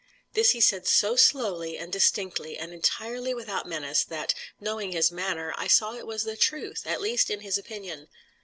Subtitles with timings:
[0.33, 5.53] This he said so slowly, and distinctly, and entirely without menace, that, knowing his manner,
[5.59, 8.07] I saw it was the truth, at least in his opinion.